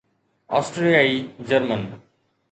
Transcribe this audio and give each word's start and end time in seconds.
آسٽريائي 0.59 1.19
German 1.51 1.85